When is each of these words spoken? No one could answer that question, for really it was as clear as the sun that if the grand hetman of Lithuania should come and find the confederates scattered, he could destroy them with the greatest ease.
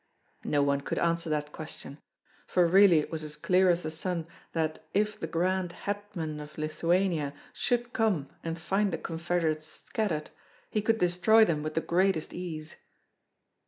No 0.45 0.63
one 0.63 0.81
could 0.81 0.97
answer 0.97 1.29
that 1.29 1.51
question, 1.51 1.99
for 2.47 2.65
really 2.65 2.97
it 2.97 3.11
was 3.11 3.23
as 3.23 3.35
clear 3.35 3.69
as 3.69 3.83
the 3.83 3.91
sun 3.91 4.25
that 4.53 4.83
if 4.95 5.19
the 5.19 5.27
grand 5.27 5.73
hetman 5.73 6.39
of 6.39 6.57
Lithuania 6.57 7.35
should 7.53 7.93
come 7.93 8.27
and 8.43 8.57
find 8.57 8.91
the 8.91 8.97
confederates 8.97 9.67
scattered, 9.67 10.31
he 10.71 10.81
could 10.81 10.97
destroy 10.97 11.45
them 11.45 11.61
with 11.61 11.75
the 11.75 11.81
greatest 11.81 12.33
ease. 12.33 12.77